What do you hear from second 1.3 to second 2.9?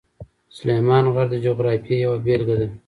د جغرافیې یوه بېلګه ده.